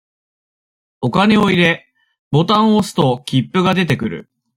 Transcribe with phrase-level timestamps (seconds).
[1.01, 1.85] お金を入れ、
[2.31, 4.31] ボタンを押すと、切符が出てくる。